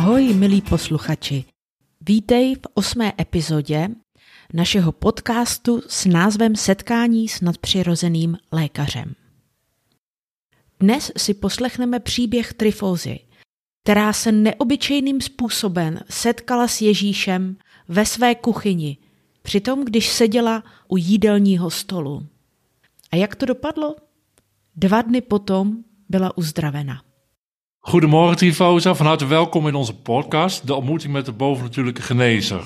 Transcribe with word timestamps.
Ahoj, 0.00 0.34
milí 0.34 0.62
posluchači. 0.62 1.44
Vítej 2.00 2.54
v 2.54 2.66
osmé 2.74 3.12
epizodě 3.20 3.88
našeho 4.52 4.92
podcastu 4.92 5.82
s 5.86 6.06
názvem 6.06 6.56
Setkání 6.56 7.28
s 7.28 7.40
nadpřirozeným 7.40 8.36
lékařem. 8.52 9.14
Dnes 10.80 11.12
si 11.16 11.34
poslechneme 11.34 12.00
příběh 12.00 12.52
Trifózy, 12.52 13.18
která 13.82 14.12
se 14.12 14.32
neobyčejným 14.32 15.20
způsobem 15.20 16.00
setkala 16.10 16.68
s 16.68 16.80
Ježíšem 16.80 17.56
ve 17.88 18.06
své 18.06 18.34
kuchyni, 18.34 18.98
přitom 19.42 19.84
když 19.84 20.08
seděla 20.08 20.64
u 20.88 20.96
jídelního 20.96 21.70
stolu. 21.70 22.26
A 23.12 23.16
jak 23.16 23.34
to 23.36 23.46
dopadlo? 23.46 23.96
Dva 24.76 25.02
dny 25.02 25.20
potom 25.20 25.84
byla 26.08 26.38
uzdravena. 26.38 27.09
Goedemorgen 27.82 28.36
Trifosa, 28.36 28.94
van 28.94 29.06
harte 29.06 29.26
welkom 29.26 29.68
in 29.68 29.74
onze 29.74 29.94
podcast, 29.94 30.66
de 30.66 30.74
ontmoeting 30.74 31.12
met 31.12 31.24
de 31.24 31.32
bovennatuurlijke 31.32 32.02
genezer. 32.02 32.64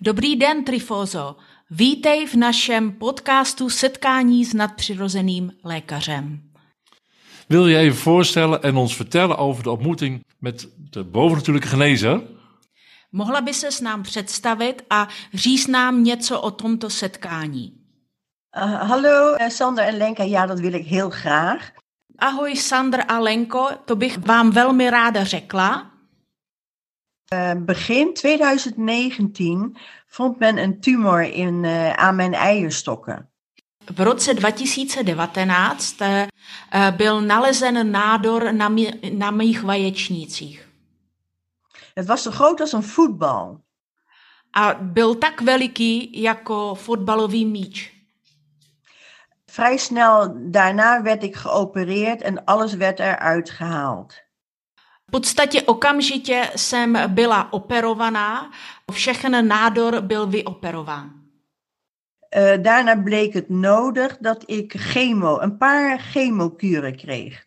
Dobrý 0.00 0.36
den, 0.36 0.64
Trifozo. 0.64 1.36
Vítej 1.68 2.26
v 2.26 2.34
našem 2.34 2.92
podcastu 2.92 3.68
Setkání 3.68 4.44
s 4.44 4.52
nadpřirozeným 4.52 5.52
lékařem. 5.62 6.42
Wil 7.46 7.66
je 7.66 7.78
even 7.78 7.98
voorstellen 7.98 8.62
en 8.62 8.76
ons 8.76 8.96
vertellen 8.96 9.38
over 9.38 9.62
de 9.62 9.70
ontmoeting 9.70 10.24
met 10.38 10.68
de 10.90 11.04
bovennatuurlijke 11.04 11.68
genezer? 11.68 12.20
Mohla 13.12 13.40
by 13.40 13.54
se 13.54 13.72
s 13.72 13.80
nám 13.80 14.02
představit 14.02 14.84
a 14.90 15.08
říct 15.34 15.66
nám 15.66 16.04
něco 16.04 16.40
o 16.40 16.50
tomto 16.50 16.90
setkání. 16.90 17.72
Uh, 18.56 18.88
hallo 18.88 19.32
uh, 19.40 19.48
Sander 19.48 19.84
en 19.84 19.96
Lenka, 19.96 20.24
ja 20.24 20.46
dat 20.46 20.60
wil 20.60 20.72
ik 20.72 20.86
heel 20.86 21.10
graag. 21.10 21.77
Ahoj 22.18 22.56
Sandr 22.56 23.00
a 23.08 23.18
Lenko, 23.18 23.68
to 23.84 23.96
bych 23.96 24.18
vám 24.18 24.50
velmi 24.50 24.90
ráda 24.90 25.24
řekla. 25.24 25.90
Uh, 27.32 27.54
begin 27.60 28.08
2019 28.14 29.72
vond 30.18 30.40
men 30.40 30.58
een 30.58 30.80
tumor 30.80 31.22
in, 31.22 31.64
uh, 31.64 31.92
aan 31.92 32.16
mijn 32.16 32.34
eierstokken. 32.34 33.28
V 33.94 34.00
roce 34.00 34.34
2019 34.34 36.00
uh, 36.00 36.26
byl 36.96 37.20
nalezen 37.20 37.90
nádor 37.90 38.52
na, 38.52 38.68
mi, 38.68 39.00
na 39.12 39.30
mých 39.30 39.62
vaječnících. 39.62 40.68
Het 41.94 42.06
was 42.06 42.22
zo 42.22 42.30
groot 42.30 42.60
als 42.60 42.72
een 42.72 42.82
voetbal. 42.82 43.60
A 44.50 44.74
byl 44.74 45.14
tak 45.14 45.40
veliký 45.40 46.22
jako 46.22 46.74
fotbalový 46.74 47.44
míč. 47.44 47.97
Vrij 49.58 49.76
snel 49.76 50.34
daarna 50.36 51.02
werd 51.02 51.22
ik 51.22 51.36
geopereerd 51.36 52.22
en 52.22 52.44
alles 52.44 52.74
werd 52.74 53.00
eruit 53.00 53.50
gehaald. 53.50 54.12
V 55.06 55.10
podstatě 55.10 55.62
okamžitě 55.62 56.50
jsem 56.54 56.98
byla 57.14 57.52
operovaná, 57.52 58.50
všechen 58.92 59.48
nádor 59.48 60.00
byl 60.00 60.26
vyoperován. 60.26 61.10
Uh, 62.36 62.62
daarna 62.62 62.94
bleek 62.96 63.34
het 63.34 63.50
nodig 63.50 64.16
dat 64.20 64.42
ik 64.46 64.72
chemo, 64.76 65.40
een 65.40 65.58
paar 65.58 65.98
chemokuren 65.98 66.96
kreeg. 66.96 67.44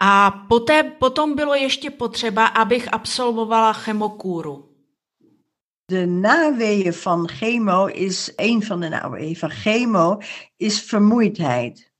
A 0.00 0.30
poté, 0.30 0.82
potom 0.82 1.34
bylo 1.34 1.54
ještě 1.54 1.90
potřeba, 1.90 2.46
abych 2.46 2.88
absolvovala 2.92 3.72
chemokúru. 3.72 4.67
De 5.88 6.06
naweeën 6.06 6.92
van 6.92 7.28
chemo 7.28 7.86
is, 7.86 8.32
een 8.36 8.64
van 8.64 8.80
de 8.80 8.88
naweeën 8.88 9.36
van 9.36 9.50
chemo 9.50 10.18
is 10.56 10.82
vermoeidheid. 10.82 11.92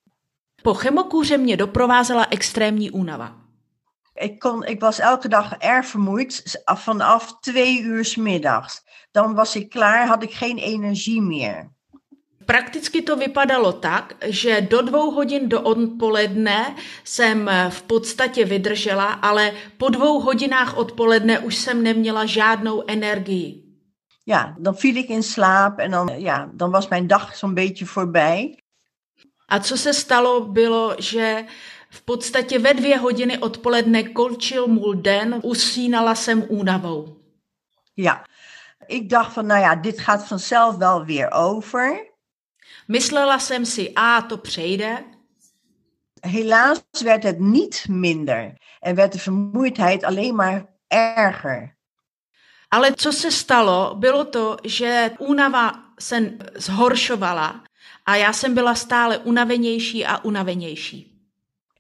Po 0.63 0.75
chemokůře 0.75 1.39
mě 1.39 1.57
doprovázela 1.57 2.27
extrémní 2.31 2.91
únava. 2.91 3.35
Ik, 4.21 4.39
kon, 4.39 4.65
ik 4.65 4.81
was 4.81 4.99
elke 4.99 5.29
dag 5.29 5.53
erg 5.59 5.87
vermoeid, 5.87 6.43
vanaf 6.75 7.41
twee 7.41 7.81
uur 7.83 8.15
middags. 8.17 8.83
Dan 9.13 9.35
was 9.35 9.57
ik 9.57 9.71
klaar, 9.71 10.07
had 10.07 10.23
ik 10.23 10.35
geen 10.35 10.59
energie 10.59 11.23
meer. 11.23 11.71
Prakticky 12.45 13.03
to 13.03 13.17
vypadalo 13.17 13.73
tak, 13.73 14.15
že 14.29 14.61
do 14.69 14.83
dvou 14.83 15.11
hodin 15.11 15.49
do 15.49 15.61
odpoledne 15.61 16.75
jsem 17.05 17.51
v 17.69 17.83
podstatě 17.83 18.45
vydržela, 18.45 19.13
ale 19.13 19.53
po 19.77 19.89
dvou 19.89 20.21
hodinách 20.21 20.77
odpoledne 20.77 21.39
už 21.39 21.57
jsem 21.57 21.83
neměla 21.83 22.27
žádnou 22.27 22.83
energii. 22.87 23.68
Ja, 24.29 24.55
dan 24.59 24.77
viel 24.77 24.97
ik 24.97 25.09
in 25.09 25.23
slaap 25.23 25.79
en 25.79 25.91
dan, 25.91 26.21
ja, 26.21 26.51
dan 26.53 26.71
was 26.71 26.89
mijn 26.89 27.07
dag 27.07 27.37
zo'n 27.37 27.55
beetje 27.55 27.87
voorbij. 27.87 28.59
A 29.53 29.61
co 29.61 29.77
se 29.77 29.93
stalo, 29.93 30.41
bylo, 30.41 30.95
že 30.99 31.45
v 31.91 32.03
podstatě 32.03 32.59
ve 32.59 32.75
dvě 32.75 32.99
hodiny 32.99 33.39
odpoledne 33.39 34.03
končil 34.03 34.67
můj 34.67 34.97
den, 34.97 35.41
usínala 35.43 36.15
jsem 36.15 36.45
únavou. 36.49 37.17
Ja, 37.95 38.25
ik 38.87 39.09
dacht 39.09 39.33
van, 39.33 39.47
nou 39.47 39.61
ja, 39.61 39.75
dit 39.75 40.01
gaat 40.01 40.29
vanzelf 40.29 40.77
wel 40.77 41.05
weer 41.05 41.31
over. 41.33 42.13
Myslela 42.89 43.39
jsem 43.39 43.65
si, 43.65 43.93
a 43.95 44.23
to 44.23 44.37
přejde. 44.37 45.05
Helaas 46.21 46.83
werd 47.05 47.23
het 47.23 47.41
niet 47.41 47.87
minder 47.89 48.55
en 48.81 48.95
werd 48.95 49.13
de 49.13 49.19
vermoeidheid 49.19 50.05
alleen 50.05 50.35
maar 50.35 50.67
erger. 50.87 51.78
Ale 52.71 52.93
co 52.93 53.13
se 53.13 53.31
stalo, 53.31 53.95
bylo 53.95 54.25
to, 54.25 54.57
že 54.65 55.11
únava 55.19 55.73
se 56.01 56.33
zhoršovala 56.57 57.65
a 58.07 58.17
já 58.17 58.33
jsem 58.33 58.55
byla 58.55 58.75
stále 58.75 59.19
unavenější 59.19 60.07
a 60.07 60.25
unavenější. 60.25 61.15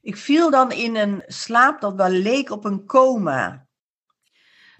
Ik 0.02 0.16
viel 0.16 0.50
dan 0.50 0.72
in 0.72 0.96
een 0.96 1.22
slaap 1.28 1.80
dat 1.80 1.94
wel 1.94 2.10
leek 2.10 2.50
op 2.50 2.64
een 2.64 2.86
coma. 2.86 3.60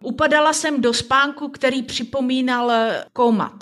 Upadala 0.03 0.53
jsem 0.53 0.81
do 0.81 0.93
spánku, 0.93 1.49
který 1.49 1.83
připomínal 1.83 2.73
komat. 3.13 3.53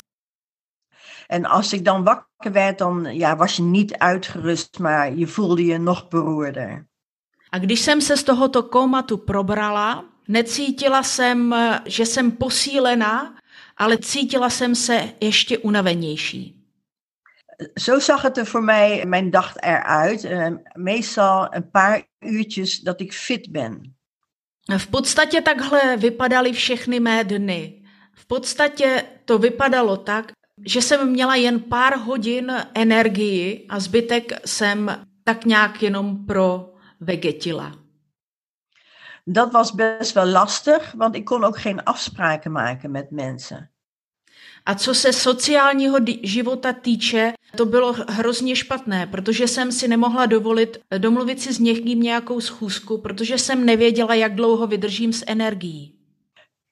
En 1.29 1.47
als 1.47 1.73
ik 1.73 1.85
dan 1.85 2.05
wakker 2.05 2.53
werd, 2.53 2.79
dan 2.79 3.07
ja, 3.11 3.37
was 3.37 3.57
je 3.57 3.63
niet 3.63 3.99
uitgerust, 3.99 4.79
maar 4.79 5.13
je 5.13 5.27
voelde 5.27 5.65
je 5.65 5.79
nog 5.79 6.09
beroerder. 6.09 6.87
A 7.51 7.59
když 7.59 7.81
jsem 7.81 8.01
se 8.01 8.17
z 8.17 8.23
tohoto 8.23 8.63
komatu 8.63 9.17
probrala, 9.19 10.05
necítila 10.29 11.03
jsem, 11.03 11.55
že 11.85 12.07
jsem 12.07 12.31
posílená, 12.31 13.35
ale 13.77 13.99
cítila 13.99 14.51
jsem 14.51 14.75
se 14.75 15.13
ještě 15.21 15.59
unavenější. 15.59 16.57
Zo 17.79 18.01
zag 18.01 18.23
het 18.23 18.39
er 18.39 18.47
voor 18.47 18.63
mij 18.63 19.05
mijn 19.07 19.31
dag 19.31 19.57
eruit. 19.57 20.25
Uh, 20.25 20.49
meestal 20.75 21.49
een 21.55 21.71
paar 21.71 22.03
uurtjes 22.21 22.81
dat 22.81 23.01
ik 23.01 23.13
fit 23.13 23.49
ben. 23.49 23.95
V 24.79 24.87
podstatě 24.87 25.41
takhle 25.41 25.97
vypadaly 25.97 26.53
všechny 26.53 27.01
mé 27.01 27.25
dny. 27.25 27.83
V 28.13 28.27
podstatě 28.27 29.05
to 29.25 29.39
vypadalo 29.39 29.97
tak, 29.97 30.33
že 30.65 30.83
jsem 30.83 31.11
měla 31.11 31.35
jen 31.35 31.61
pár 31.61 31.97
hodin 31.99 32.53
energii 32.75 33.67
a 33.69 33.81
zbytek 33.81 34.33
jsem 34.45 35.07
tak 35.25 35.45
nějak 35.45 35.83
jenom 35.83 36.27
pro 36.27 36.75
vegetila. 37.01 37.86
Dat 39.29 39.53
was 39.53 39.75
best 39.75 40.13
wel 40.13 40.27
lastig, 40.27 40.93
want 40.97 41.15
ik 41.15 41.25
kon 41.25 41.45
ook 41.45 41.59
geen 41.59 41.85
afspraken 41.85 42.53
maken 42.53 42.91
met 42.91 43.11
mensen. 43.11 43.71
A 44.65 44.75
co 44.75 44.95
se 44.95 45.13
sociálního 45.13 45.99
života 46.23 46.73
týče, 46.73 47.33
to 47.57 47.67
bylo 47.67 47.93
hrozně 47.93 48.57
špatné, 48.57 49.07
protože 49.07 49.49
jsem 49.49 49.73
si 49.73 49.89
nemohla 49.89 50.27
dovolit 50.27 50.79
domluvit 50.99 51.41
si 51.41 51.53
s 51.53 51.59
někým 51.59 52.01
nějakou 52.01 52.41
schůzku, 52.41 52.99
protože 52.99 53.39
jsem 53.39 53.65
nevěděla, 53.65 54.15
jak 54.15 54.35
dlouho 54.35 54.67
vydržím 54.67 55.13
s 55.13 55.25
energií. 55.27 55.93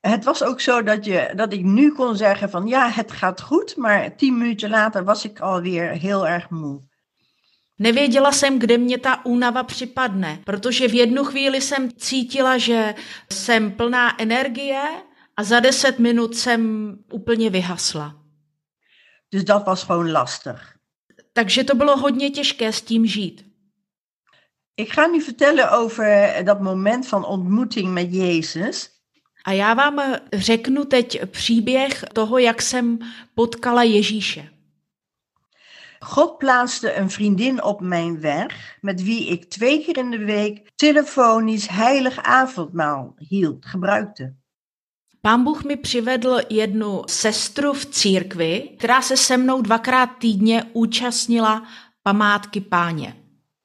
Het 0.07 0.25
was 0.25 0.43
ook 0.43 0.61
zo 0.61 0.83
dat, 0.83 1.07
je, 1.07 1.31
dat 1.35 1.53
ik 1.53 1.65
nu 1.65 1.91
kon 1.91 2.17
zeggen 2.17 2.49
van 2.49 2.67
ja, 2.67 2.89
het 2.89 3.13
gaat 3.13 3.41
goed, 3.41 3.77
maar 3.77 4.17
tien 4.17 4.39
minuten 4.39 4.71
later 4.71 5.05
was 5.05 5.25
ik 5.25 5.41
alweer 5.41 5.91
heel 5.91 6.27
erg 6.27 6.51
moe. 6.51 6.83
Nevěděla 7.79 8.33
jsem, 8.33 8.59
kde 8.59 8.79
mě 8.79 8.99
ta 8.99 9.27
únava 9.27 9.63
připadne, 9.63 10.39
protože 10.45 10.89
v 10.89 10.95
jednu 10.95 11.25
chvíli 11.25 11.61
jsem 11.61 11.93
cítila, 11.93 12.59
že 12.59 12.95
jsem 13.33 13.73
plná 13.73 14.23
energie 14.23 14.83
a 15.37 15.45
za 15.45 15.61
deset 15.61 15.99
minut 15.99 16.37
jsem 16.37 16.93
úplně 17.13 17.51
vyhasla. 17.51 18.15
Dus 19.33 19.45
dat 19.45 19.67
was 19.67 19.83
gewoon 19.83 20.13
lastig. 20.13 20.57
Takže 21.33 21.65
to 21.65 21.75
bylo 21.75 21.97
hodně 21.97 22.31
těžké 22.31 22.73
s 22.73 22.83
tím 22.83 23.07
žít. 23.07 23.55
Ik 24.77 24.95
ga 24.95 25.07
nu 25.07 25.21
vertellen 25.21 25.69
over 25.69 26.45
dat 26.45 26.61
moment 26.61 27.11
van 27.11 27.25
ontmoeting 27.25 27.89
met 27.89 28.13
Jezus. 28.13 28.91
A 29.45 29.53
já 29.53 29.75
vám 29.75 30.01
řeknu 30.33 30.85
teď 30.85 31.21
příběh 31.31 32.05
toho, 32.13 32.39
jak 32.39 32.63
jsem 32.63 32.99
potkala 33.35 33.83
Ježíše. 33.83 34.54
God 36.05 36.39
plaatste 36.39 36.95
een 36.95 37.11
vriendin 37.11 37.63
op 37.63 37.81
mijn 37.81 38.21
weg, 38.21 38.79
met 38.81 39.03
wie 39.03 39.29
ik 39.29 39.45
twee 39.45 39.85
keer 39.85 39.97
in 39.97 40.11
de 40.11 40.25
week 40.25 40.71
telefonisch 40.75 41.69
heilig 41.69 42.23
avondmaal 42.23 43.15
hield, 43.17 43.67
gebruikte. 43.67 44.35
Pán 45.21 45.45
Bůh 45.45 45.65
mi 45.65 45.77
přivedl 45.77 46.41
jednu 46.49 47.03
sestru 47.07 47.73
v 47.73 47.87
církvi, 47.87 48.71
která 48.79 49.03
se 49.03 49.17
se 49.17 49.37
mnou 49.37 49.61
dvakrát 49.61 50.11
týdně 50.19 50.65
účastnila 50.73 51.63
památky 52.03 52.61
páně. 52.61 53.17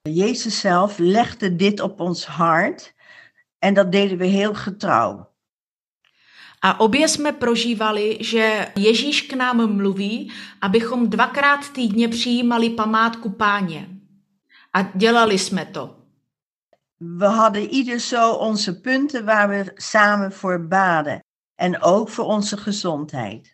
Jezus 0.08 0.62
zelf 0.62 1.00
legde 1.00 1.50
dit 1.50 1.80
op 1.80 2.00
ons 2.00 2.26
hart 2.26 2.94
En 3.60 3.74
dat 3.74 3.92
deden 3.92 4.18
we 4.18 4.26
heel 4.26 4.54
getrouw. 4.54 5.29
A 6.62 6.80
obě 6.80 7.08
jsme 7.08 7.32
prožívali, 7.32 8.18
že 8.22 8.68
Ježíš 8.76 9.22
k 9.22 9.34
nám 9.34 9.76
mluví, 9.76 10.32
abychom 10.62 11.10
dvakrát 11.10 11.70
týdně 11.70 12.08
přijímali 12.08 12.70
památku 12.70 13.30
páně. 13.30 13.90
A 14.74 14.82
dělali 14.82 15.40
jsme 15.40 15.66
to. 15.66 15.96
We 17.02 17.28
hadden 17.28 17.68
ieder 17.70 18.00
zo 18.00 18.34
onze 18.34 18.74
punten 18.74 19.26
waar 19.26 19.50
we 19.50 19.66
samen 19.80 20.32
voor 20.32 20.60
baden. 20.60 21.20
En 21.58 21.84
ook 21.84 22.10
voor 22.10 22.26
onze 22.26 22.58
gezondheid. 22.58 23.48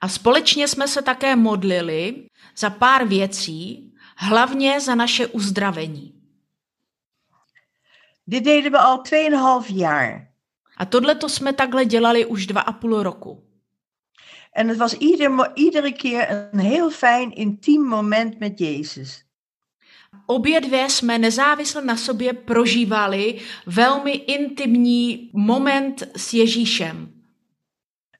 A 0.00 0.08
společně 0.08 0.68
jsme 0.68 0.88
se 0.88 1.02
také 1.02 1.36
modlili 1.36 2.28
za 2.56 2.70
pár 2.70 3.06
věcí, 3.06 3.94
hlavně 4.16 4.80
za 4.80 4.94
naše 4.94 5.26
uzdravení. 5.26 6.12
Dit 8.26 8.44
deden 8.44 8.72
we 8.72 8.78
al 8.78 9.02
2,5 9.02 9.76
jaar. 9.76 10.28
A 10.76 10.84
tohle 10.84 11.14
to 11.14 11.28
jsme 11.28 11.52
takhle 11.52 11.84
dělali 11.84 12.26
už 12.26 12.46
dva 12.46 12.60
a 12.60 12.72
půl 12.72 13.02
roku. 13.02 13.42
En 14.56 14.68
het 14.68 14.78
was 14.78 14.92
ieder, 14.92 15.30
iedere 15.54 15.92
keer 15.92 16.48
een 16.52 16.60
heel 16.60 16.90
fijn, 16.90 17.30
intiem 17.30 17.82
moment 17.82 18.40
met 18.40 18.60
Jezus. 18.60 19.22
Obě 20.26 20.60
dvě 20.60 20.90
jsme 20.90 21.18
nezávisle 21.18 21.84
na 21.84 21.96
sobě 21.96 22.32
prožívali 22.32 23.40
velmi 23.66 24.10
intimní 24.12 25.30
moment 25.32 26.02
s 26.16 26.32
Ježíšem. 26.32 27.12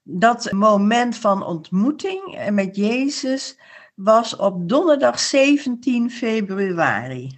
Dat 0.05 0.53
moment 0.53 1.23
van 1.23 1.43
ontmoeting 1.43 2.21
met 2.49 2.77
Jezus 2.77 3.57
was 3.97 4.33
op 4.33 4.53
donderdag 4.57 5.19
17 5.19 6.09
februari. 6.09 7.29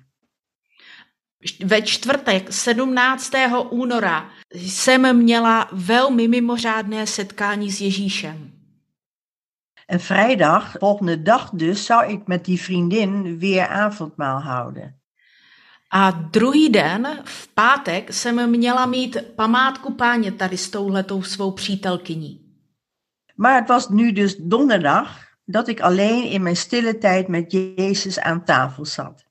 Ve 1.65 1.81
čtvrtek 1.81 2.53
17. 2.53 3.31
února 3.69 4.29
jsem 4.53 5.17
měla 5.17 5.69
velmi 5.71 6.27
mimořádné 6.27 7.07
setkání 7.07 7.71
s 7.71 7.81
Ježíšem. 7.81 8.51
En 9.87 9.97
vrijdag, 9.97 10.81
volgende 10.81 11.17
dag 11.17 11.49
dus, 11.53 11.85
zou 11.85 12.09
ik 12.09 12.27
met 12.27 12.45
die 12.45 12.61
vriendin 12.61 13.39
weer 13.39 13.67
avondmaal 13.67 14.39
houden. 14.39 14.93
A 15.91 16.11
druhý 16.11 16.69
den, 16.69 17.21
v 17.25 17.47
pátek, 17.47 18.13
jsem 18.13 18.49
měla 18.49 18.85
mít 18.85 19.17
památku 19.35 19.93
páně 19.93 20.31
tady 20.31 20.57
s 20.57 20.69
touhletou 20.69 21.23
svou 21.23 21.51
přítelkyní. 21.51 22.49
Maar 23.37 23.55
het 23.55 23.69
was 23.69 23.89
nu 23.89 24.11
dus 24.11 24.35
donderdag 24.35 25.29
dat 25.45 25.67
ik 25.67 25.81
alleen 25.81 26.23
in 26.23 26.43
mijn 26.43 26.55
stille 26.55 26.97
tijd 26.97 27.27
met 27.27 27.51
Jezus 27.51 28.19
aan 28.19 28.45
tafel 28.45 28.85
zat. 28.85 29.23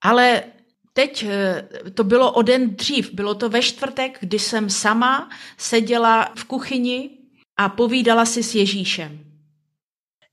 Ale 0.00 0.44
teď 0.92 1.24
eh, 1.28 1.68
to 1.94 2.04
bylo 2.04 2.32
o 2.32 2.42
den 2.42 2.76
dřív, 2.76 3.12
bylo 3.12 3.34
to 3.34 3.48
ve 3.48 3.62
čtvrtek, 3.62 4.18
kdy 4.20 4.38
jsem 4.38 4.70
sama 4.70 5.30
seděla 5.56 6.32
v 6.34 6.44
kuchyni 6.44 7.10
a 7.56 7.68
povídala 7.68 8.24
si 8.24 8.42
s 8.42 8.54
Ježíšem. 8.54 9.24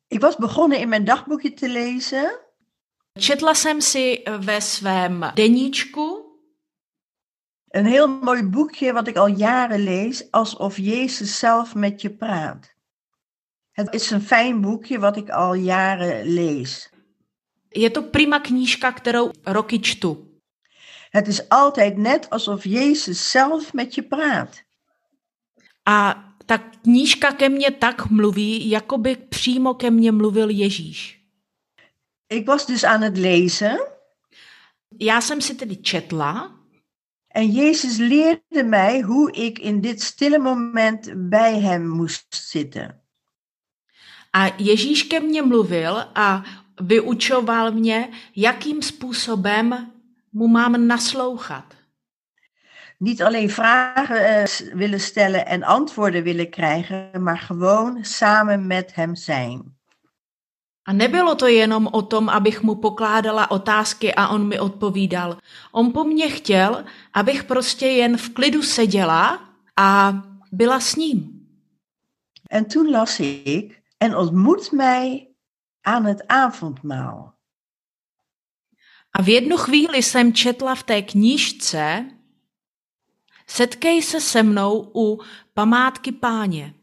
Ik 0.10 0.22
was 0.22 0.36
begonnen 0.38 0.80
in 0.80 0.90
mijn 0.90 1.06
dagboekje 1.06 1.52
te 1.52 1.68
lezen 1.68 2.30
Četla 3.20 3.54
jsem 3.54 3.82
si 3.82 4.24
ve 4.38 4.62
svém 4.62 5.32
deníčku 5.36 6.30
Een 7.72 7.86
heel 7.86 8.08
mooi 8.08 8.44
boekje 8.44 8.94
wat 8.94 9.08
ik 9.08 9.18
al 9.18 9.28
jaren 9.28 9.84
lees, 9.84 10.32
alsof 10.32 10.78
Jezus 10.78 11.40
zelf 11.40 11.76
met 11.76 12.02
je 12.02 12.10
praat. 12.10 12.74
Het 13.72 13.94
is 13.94 14.10
een 14.12 14.22
fijn 14.22 14.62
boekje 14.62 15.00
wat 15.00 15.18
ik 15.18 15.30
al 15.30 15.54
jaren 15.54 16.26
lees. 16.26 16.90
Je 17.70 17.92
to 17.92 18.04
prima 18.04 18.40
knížka, 18.40 18.92
kterou 18.92 19.32
roky 19.44 19.80
čtu. 19.80 20.29
Het 21.10 21.28
is 21.28 21.50
altijd 21.50 21.98
net 21.98 22.30
alsof 22.30 22.64
Jezus 22.64 23.32
zelf 23.32 23.74
met 23.74 23.96
je 23.96 24.02
praat. 24.02 24.62
A 25.90 26.26
ta 26.46 26.58
knížka 26.58 27.32
ke 27.32 27.50
mně 27.50 27.72
tak 27.72 28.10
mluví, 28.10 28.70
jako 28.70 28.98
by 28.98 29.16
přímo 29.16 29.74
ke 29.74 29.92
mně 29.92 30.12
mluvil 30.12 30.50
Ježíš. 30.50 31.20
Ik 32.30 32.46
was 32.48 32.66
dus 32.66 32.84
aan 32.84 33.02
het 33.02 33.18
lezen 33.18 33.78
Já 35.00 35.22
jsem 35.22 35.42
si 35.42 35.56
tedy 35.56 35.76
četla 35.76 36.56
en 37.30 37.52
Jezus 37.52 37.98
leerde 37.98 38.64
mij 38.64 39.02
hoe 39.02 39.32
ik 39.32 39.60
in 39.60 39.82
dit 39.82 40.02
stille 40.02 40.40
moment 40.40 41.10
bij 41.16 41.60
hem 41.60 41.90
moest 41.90 42.50
zitten. 42.50 43.02
a 44.34 44.48
Ježíš 44.58 45.04
ke 45.04 45.20
mně 45.20 45.42
mluvil 45.42 46.06
a 46.16 46.44
vyučoval 46.82 47.72
mě, 47.72 48.10
jakým 48.36 48.82
způsobem 48.82 49.92
mu 50.32 50.48
mám 50.48 50.86
naslouchat. 50.86 51.76
Niet 52.98 53.24
alleen 53.24 53.50
vragen 53.50 54.26
eh, 54.26 54.44
willen 54.74 55.00
stellen 55.00 55.46
en 55.46 55.64
antwoorden 55.64 56.24
willen 56.24 56.50
krijgen, 56.50 57.24
maar 57.24 57.38
gewoon 57.38 58.06
samen 58.06 58.68
met 58.68 58.96
hem 58.96 59.16
zijn. 59.16 59.78
A 60.90 60.92
nebylo 60.92 61.36
to 61.36 61.48
jenom 61.48 61.88
o 61.88 62.02
tom, 62.08 62.30
abych 62.30 62.62
mu 62.62 62.76
pokládala 62.76 63.50
otázky 63.50 64.12
a 64.18 64.34
on 64.34 64.48
mi 64.48 64.60
odpovídal. 64.60 65.38
On 65.72 65.92
po 65.92 66.04
mně 66.04 66.30
chtěl, 66.30 66.84
abych 67.14 67.44
prostě 67.44 67.88
jen 67.88 68.18
v 68.18 68.30
klidu 68.30 68.62
seděla 68.62 69.40
a 69.80 70.14
byla 70.52 70.80
s 70.80 70.96
ním. 70.96 71.46
En 72.50 72.66
toen 72.66 72.92
las 72.92 73.20
ik, 73.20 73.82
en 73.98 74.16
ontmoet 74.16 74.72
mij 74.72 75.28
aan 75.82 76.06
het 76.06 76.28
avondmaal. 76.28 77.39
A 79.14 79.22
v 79.22 79.30
jednu 79.30 79.58
chvíli 79.58 80.04
jsem 80.04 80.34
četla 80.34 80.76
v 80.76 80.84
té 80.84 81.02
knížce 81.02 82.06
Setkej 83.50 84.02
se 84.02 84.22
se 84.22 84.44
mnou 84.44 84.92
u 84.96 85.22
památky 85.54 86.12
páně. 86.12 86.74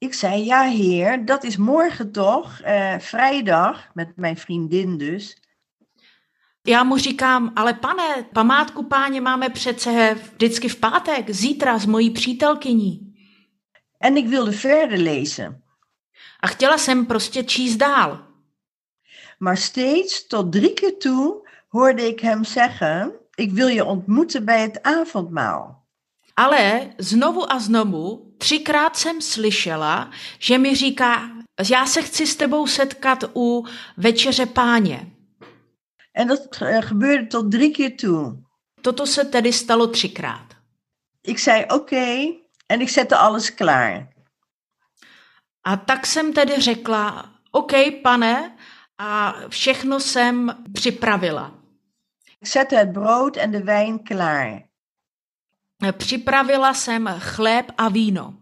Ik 0.00 0.14
zei, 0.14 0.46
ja 0.46 0.62
heer, 0.62 1.24
dat 1.24 1.44
is 1.44 1.56
morgen 1.56 2.12
toch, 2.12 2.60
eh, 2.64 3.00
vrijdag, 3.12 3.94
met 3.94 4.16
mijn 4.16 4.36
vriendin 4.36 4.98
dus. 4.98 5.34
Já 6.66 6.84
mu 6.84 6.96
říkám, 6.96 7.52
ale 7.56 7.74
pane, 7.74 8.22
památku 8.34 8.82
páně 8.82 9.20
máme 9.20 9.48
přece 9.48 10.14
vždycky 10.14 10.68
v 10.68 10.76
pátek, 10.76 11.30
zítra 11.30 11.78
s 11.78 11.86
mojí 11.86 12.10
přítelkyní. 12.10 13.14
En 14.00 14.16
ik 14.16 14.28
wilde 14.28 14.50
verder 14.50 15.00
lezen. 15.00 15.62
A 16.42 16.46
chtěla 16.46 16.78
jsem 16.78 17.06
prostě 17.06 17.44
číst 17.44 17.76
dál. 17.76 18.26
Maar 19.40 19.56
steeds 19.56 20.26
tot 20.26 20.52
drie 20.52 20.72
keer 20.72 20.98
toe 20.98 21.48
hoorde 21.68 22.06
ik 22.06 22.20
hem 22.20 22.44
zeggen, 22.44 23.12
ik 23.34 23.52
wil 23.52 23.68
je 23.68 23.84
ontmoeten 23.84 24.44
bij 24.44 24.60
het 24.60 24.82
avondmaal. 24.82 25.88
Ale 26.34 26.92
znovu 26.96 27.44
a 27.48 27.58
znovu, 27.58 28.34
třikrát 28.38 28.96
jsem 28.96 29.20
slyšela, 29.20 30.10
že 30.38 30.58
mi 30.58 30.74
říká, 30.74 31.30
já 31.68 31.86
se 31.86 32.02
chci 32.02 32.26
s 32.26 32.36
tebou 32.36 32.66
setkat 32.66 33.24
u 33.34 33.64
večeře 33.96 34.46
páně. 34.46 35.06
En 36.14 36.28
dat 36.28 36.62
eh, 36.62 36.82
gebeurde 36.82 37.26
tot 37.26 37.50
drie 37.50 37.70
keer 37.70 37.96
toe. 37.96 38.36
Toto 38.82 39.06
se 39.06 39.24
tedy 39.24 39.52
stalo 39.52 39.86
třikrát. 39.86 40.54
Ik 41.22 41.38
zei 41.38 41.66
oké 41.70 42.26
en 42.68 42.80
ik 42.80 42.90
zette 42.90 43.16
alles 43.16 43.50
klaar. 43.50 44.08
A 45.64 45.76
tak 45.76 46.06
jsem 46.06 46.32
tedy 46.32 46.60
řekla, 46.60 47.30
OK, 47.50 47.72
pane, 48.02 48.56
a 49.02 49.34
všechno 49.48 50.00
jsem 50.00 50.64
připravila. 50.72 51.54
Zette 52.44 52.76
het 52.76 52.88
brood 52.88 53.36
en 53.36 53.50
de 53.50 53.60
wijn 53.60 53.98
klaar. 53.98 54.62
Připravila 55.92 56.74
jsem 56.74 57.08
chléb 57.18 57.72
a 57.78 57.88
víno. 57.88 58.34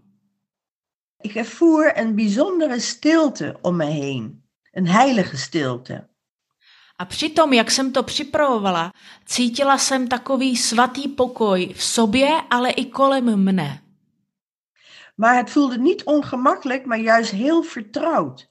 Ik 1.22 1.36
ervoer 1.36 1.92
een 1.98 2.14
bijzondere 2.14 2.80
stilte 2.80 3.56
om 3.62 3.76
me 3.76 3.84
heen. 3.84 4.42
Een 4.72 4.88
heilige 4.88 5.36
stilte. 5.36 6.08
A 6.98 7.04
přitom, 7.04 7.52
jak 7.52 7.70
jsem 7.70 7.92
to 7.92 8.02
připravovala, 8.02 8.92
cítila 9.24 9.78
jsem 9.78 10.08
takový 10.08 10.56
svatý 10.56 11.08
pokoj 11.08 11.74
v 11.74 11.82
sobě, 11.82 12.28
ale 12.50 12.70
i 12.70 12.84
kolem 12.84 13.44
mne. 13.44 13.82
Maar 15.16 15.36
het 15.36 15.52
voelde 15.52 15.78
niet 15.78 16.04
ongemakkelijk, 16.04 16.86
maar 16.86 16.98
juist 16.98 17.32
heel 17.32 17.62
vertrouwd. 17.62 18.48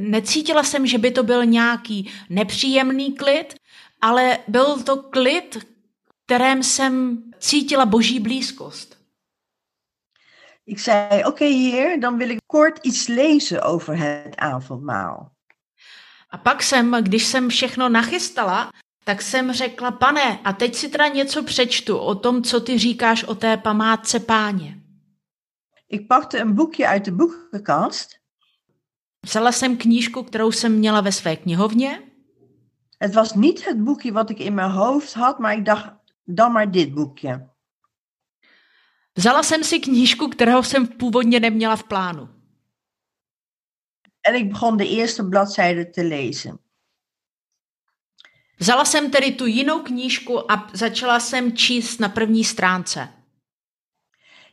Necítila 0.00 0.62
jsem, 0.62 0.86
že 0.86 0.98
by 0.98 1.10
to 1.10 1.22
byl 1.22 1.44
nějaký 1.44 2.10
nepříjemný 2.28 3.12
klid, 3.12 3.54
ale 4.00 4.38
byl 4.48 4.82
to 4.82 4.96
klid, 5.02 5.66
kterém 6.26 6.62
jsem 6.62 7.22
cítila 7.38 7.86
boží 7.86 8.20
blízkost. 8.20 8.96
Ik 10.66 10.80
zei: 10.80 11.24
Oké, 11.24 11.44
heer, 11.44 12.00
dan 12.00 12.18
wil 12.18 12.30
ik 12.30 12.38
kort 12.46 12.86
iets 12.86 13.08
lezen 13.08 13.62
over 13.62 13.96
het 13.96 14.36
avondmaal. 14.38 15.30
A 16.30 16.38
pak 16.38 16.62
jsem, 16.62 16.96
když 17.00 17.24
jsem 17.24 17.48
všechno 17.48 17.88
nachystala, 17.88 18.70
tak 19.04 19.22
jsem 19.22 19.52
řekla, 19.52 19.90
pane, 19.90 20.38
a 20.44 20.52
teď 20.52 20.74
si 20.74 20.88
teda 20.88 21.08
něco 21.08 21.42
přečtu 21.42 21.98
o 21.98 22.14
tom, 22.14 22.42
co 22.42 22.60
ty 22.60 22.78
říkáš 22.78 23.24
o 23.24 23.34
té 23.34 23.56
památce 23.56 24.20
páně. 24.20 24.76
Ik 25.88 26.06
pakte 26.06 26.38
een 26.38 26.54
boekje 26.54 26.88
uit 26.88 27.04
de 27.04 27.10
boekenkast 27.10 28.19
Vzala 29.26 29.52
jsem 29.52 29.76
knížku, 29.76 30.22
kterou 30.22 30.52
jsem 30.52 30.72
měla 30.72 31.00
ve 31.00 31.12
své 31.12 31.36
knihovně 31.36 32.10
Het 33.02 33.14
was 33.14 33.34
niet 33.34 33.64
het 33.64 33.84
boekje 33.84 34.12
wat 34.12 34.30
ik 34.30 34.38
in 34.38 34.54
mijn 34.54 34.70
hoofd 34.70 35.14
had, 35.14 35.38
maar 35.38 35.52
ik 35.52 35.64
dacht, 35.64 35.92
dan 36.24 36.52
maar 36.52 36.70
dit 36.70 36.94
boekje. 36.94 37.50
Vzala 39.14 39.42
jsem 39.42 39.64
si 39.64 39.80
knížku, 39.80 40.28
kterou 40.28 40.62
jsem 40.62 40.86
původně 40.86 41.40
neměla 41.40 41.76
v 41.76 41.84
plánu. 41.84 42.28
En 44.28 44.34
ik 44.34 44.52
begon 44.52 44.76
de 44.76 44.84
eerste 44.84 45.22
bladzijde 45.22 45.84
te 45.84 46.02
lezen. 46.02 46.58
Vzala 48.58 48.84
jsem 48.84 49.10
tedy 49.10 49.32
tu 49.32 49.46
jinou 49.46 49.82
knížku 49.82 50.52
a 50.52 50.70
začala 50.72 51.20
jsem 51.20 51.56
číst 51.56 52.00
na 52.00 52.08
první 52.08 52.44
stránce. 52.44 53.08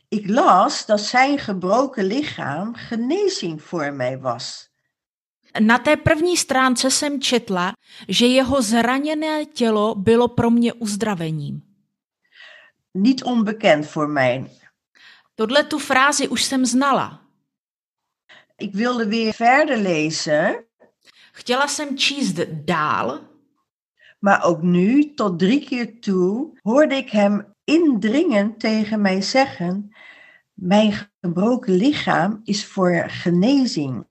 Ik 0.08 0.28
las 0.28 0.86
dat 0.86 1.00
zijn 1.00 1.38
gebroken 1.38 2.04
lichaam 2.04 2.74
genezing 2.74 3.62
voor 3.62 3.92
mij 3.92 4.18
was. 4.18 4.68
Na 5.60 5.78
té 5.78 5.96
první 5.96 6.36
stránce 6.36 6.90
jsem 6.90 7.20
četla, 7.20 7.72
že 8.08 8.26
jeho 8.26 8.62
zraněné 8.62 9.44
tělo 9.44 9.94
bylo 9.94 10.28
pro 10.28 10.50
mě 10.50 10.72
uzdravením. 10.72 11.62
Niet 12.94 13.24
onbekend 13.24 13.86
voor 13.86 14.08
mij. 14.08 14.50
Tohle 15.34 15.64
tu 15.64 15.78
frázi 15.78 16.28
už 16.28 16.42
jsem 16.42 16.66
znala. 16.66 17.20
Ik 18.58 18.74
wilde 18.74 19.04
weer 19.04 19.32
verder 19.32 19.78
lezen, 19.78 20.68
Chtěla 21.38 21.68
jsem 21.68 21.96
číst 21.96 22.36
dál, 22.50 23.20
maar 24.20 24.44
ook 24.44 24.62
nu, 24.62 25.14
tot 25.14 25.38
drie 25.38 25.60
keer 25.60 26.00
toe, 26.00 26.52
hoorde 26.62 26.96
ik 26.96 27.10
hem 27.10 27.54
indringend 27.68 28.60
tegen 28.60 29.00
mij 29.00 29.20
zeggen: 29.20 29.90
Mijn 30.54 30.92
gebroken 31.20 31.74
lichaam 31.74 32.40
is 32.44 32.64
voor 32.64 33.04
genezing. 33.08 34.06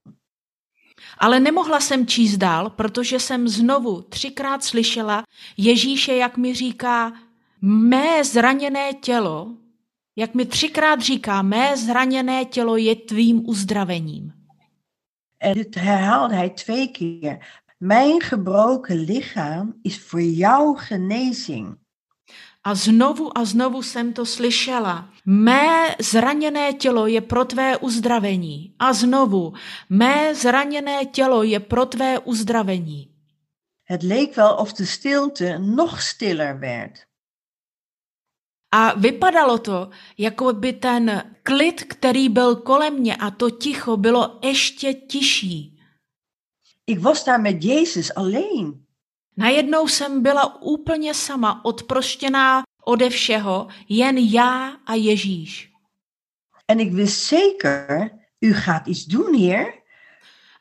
ale 1.18 1.40
nemohla 1.40 1.80
jsem 1.80 2.08
číst 2.08 2.38
dál, 2.38 2.70
protože 2.70 3.20
jsem 3.20 3.48
znovu 3.48 4.02
třikrát 4.02 4.64
slyšela 4.64 5.24
Ježíše, 5.58 6.16
jak 6.16 6.38
mi 6.38 6.54
říká, 6.54 7.14
mé 7.62 8.24
zraněné 8.24 8.94
tělo, 8.94 9.52
jak 10.16 10.34
mi 10.34 10.46
třikrát 10.46 11.02
říká, 11.02 11.42
mé 11.42 11.78
zraněné 11.78 12.46
tělo 12.46 12.78
je 12.78 12.96
tvým 12.96 13.50
uzdravením. 13.50 14.34
En 15.40 15.54
dit 15.54 15.76
herhaalde 15.76 16.36
hij 16.36 16.50
twee 16.50 16.88
keer. 16.88 17.40
Mijn 17.80 18.22
gebroken 18.22 18.98
lichaam 18.98 19.74
is 19.84 19.98
voor 20.00 20.22
jou 20.22 20.76
genezing. 20.78 21.78
A 22.68 22.76
znovu 22.76 23.38
a 23.38 23.46
znovu 23.46 23.84
jsem 23.84 24.14
to 24.14 24.26
slyšela. 24.26 25.10
Mé 25.26 25.96
zraněné 26.00 26.74
tělo 26.74 27.08
je 27.08 27.22
pro 27.22 27.46
tvé 27.46 27.78
uzdravení. 27.78 28.76
A 28.80 28.94
znovu, 28.94 29.54
mé 29.90 30.36
zraněné 30.36 31.06
tělo 31.06 31.44
je 31.44 31.60
pro 31.60 31.86
tvé 31.86 32.20
uzdravení. 32.20 33.12
Het 33.84 34.04
leek 34.04 34.36
wel 34.36 34.56
of 34.60 34.74
de 34.74 34.86
stilte 34.86 35.60
nog 35.60 36.02
stiller 36.02 36.60
werd. 36.60 36.94
A 38.72 39.00
vypadalo 39.00 39.58
to, 39.58 39.90
jako 40.18 40.54
by 40.54 40.74
ten 40.74 41.36
klid, 41.44 41.84
který 41.84 42.30
byl 42.30 42.56
kolem 42.56 42.94
mě 43.00 43.16
a 43.16 43.32
to 43.32 43.50
ticho 43.50 43.98
bylo 43.98 44.40
ještě 44.44 44.94
tišší. 44.94 45.80
Ik 46.88 47.00
was 47.00 47.24
daar 47.24 47.42
met 47.42 47.64
Jezus 47.64 48.12
alleen. 48.16 48.87
Najednou 49.38 49.88
jsem 49.88 50.22
byla 50.22 50.62
úplně 50.62 51.14
sama, 51.14 51.66
odproštěná 51.66 52.64
ode 52.86 53.10
všeho, 53.10 53.68
jen 53.90 54.18
já 54.18 54.78
a 54.86 54.94
Ježíš. 54.94 55.72
En 56.68 56.80
ik 56.80 56.94
wist 56.94 57.30
zeker, 57.30 58.10
u 58.42 58.54
gaat 58.66 58.88
iets 58.88 59.06
doen, 59.06 59.36
Heer. 59.36 59.74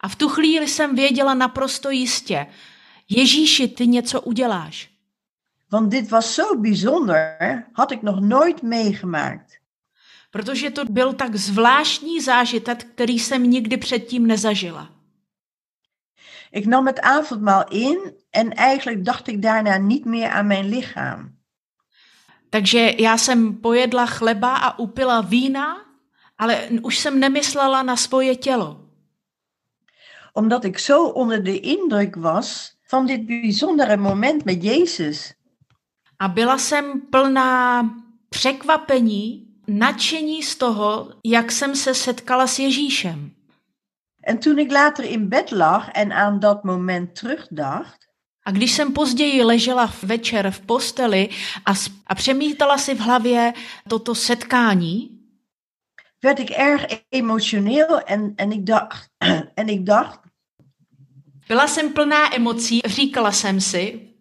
A 0.01 0.09
v 0.09 0.17
tu 0.17 0.29
chvíli 0.29 0.69
jsem 0.69 0.95
věděla 0.95 1.35
naprosto 1.35 1.91
jistě, 1.91 2.47
Ježíši, 3.09 3.69
ty 3.69 3.87
něco 3.87 4.21
uděláš. 4.21 4.91
Want 5.73 5.91
dit 5.91 6.11
was 6.11 6.35
zo 6.35 6.55
bijzonder, 6.57 7.65
had 7.75 7.93
ik 7.93 8.03
nog 8.03 8.21
nooit 8.21 8.63
meegemaakt. 8.63 9.47
Protože 10.31 10.71
to 10.71 10.85
byl 10.85 11.13
tak 11.13 11.37
zvláštní 11.37 12.21
zážitek, 12.21 12.85
který 12.85 13.19
jsem 13.19 13.43
nikdy 13.43 13.77
předtím 13.77 14.27
nezažila. 14.27 14.96
Ik 16.51 16.67
nam 16.67 16.87
het 16.87 17.01
avondmaal 17.01 17.69
in 17.69 18.15
en 18.31 18.55
eigenlijk 18.55 19.05
dacht 19.05 19.29
ik 19.29 19.43
daarna 19.43 19.77
niet 19.77 20.05
meer 20.05 20.31
aan 20.31 20.47
mijn 20.47 20.69
lichaam. 20.69 21.35
Takže 22.49 22.95
já 22.97 23.17
jsem 23.19 23.61
pojedla 23.61 24.07
chleba 24.07 24.55
a 24.57 24.79
upila 24.79 25.23
vína, 25.23 25.77
ale 26.39 26.69
už 26.83 26.99
jsem 26.99 27.19
nemyslela 27.19 27.83
na 27.83 27.97
svoje 27.97 28.37
tělo. 28.37 28.81
Omdat 30.33 30.65
ik 30.65 30.79
zo 30.79 31.05
onder 31.05 31.45
de 31.45 31.61
indruk 31.61 32.17
was 32.17 32.77
van 32.87 33.07
dit 33.07 33.27
bijzondere 33.27 33.97
moment 33.97 34.45
met 34.45 34.63
Jezus. 34.65 35.35
A 36.19 36.29
byla 36.29 36.59
jsem 36.59 37.01
plná 37.01 37.91
překvapení, 38.29 39.47
nadšení 39.67 40.43
z 40.43 40.57
toho, 40.57 41.13
jak 41.25 41.53
jsem 41.53 41.77
se 41.77 41.95
setkala 41.95 42.47
s 42.47 42.59
Ježíšem. 42.59 43.36
En 44.27 44.39
toen 44.39 44.59
ik 44.59 44.71
later 44.71 45.05
in 45.05 45.29
bed 45.29 45.51
lag 45.51 45.89
en 45.89 46.13
aan 46.13 46.41
dat 46.41 46.65
moment 46.65 47.15
terugdacht, 47.15 48.07
A 48.49 48.51
když 48.51 48.73
jsem 48.73 48.93
později 48.93 49.45
ležela 49.45 49.93
večer 50.03 50.51
v 50.51 50.61
posteli 50.61 51.29
a, 51.67 51.73
a 52.07 52.15
přemítala 52.15 52.79
si 52.79 52.95
v 52.95 52.99
hlavě 52.99 53.53
toto 53.89 54.15
setkání, 54.15 55.19
werd 56.23 56.39
ik 56.39 56.51
erg 56.51 56.87
emotioneel 57.11 58.01
en, 58.07 58.35
en, 58.37 58.53
ik 58.53 58.65
dacht, 58.65 59.11
en 59.57 59.69
ik 59.69 59.85
dacht, 59.85 60.21
byla 61.49 61.69
jsem 61.69 61.93
plná 61.93 62.35
emocí, 62.35 62.81
říkala 62.85 63.33
jsem 63.33 63.61
si, 63.61 64.13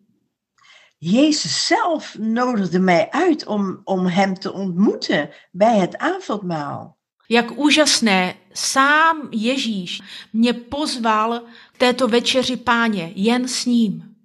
Jezus 1.01 1.67
zelf 1.67 2.15
nodigde 2.19 2.79
mij 2.79 3.09
uit 3.12 3.45
om, 3.45 3.81
om 3.83 4.05
Hem 4.05 4.35
te 4.35 4.53
ontmoeten 4.53 5.29
bij 5.51 5.77
het 5.77 5.97
avondmaal. 5.97 6.97
Jak 7.29 7.58
úžasné, 7.58 8.36
sám 8.53 9.29
Ježíš 9.32 10.01
mě 10.34 10.53
pozval 10.53 11.41
k 11.74 11.77
této 11.77 12.08
večeři 12.08 12.58
páně, 12.58 13.12
jen 13.15 13.48
s 13.48 13.65
ním. 13.65 14.15